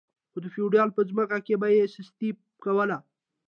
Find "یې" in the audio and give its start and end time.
1.77-1.85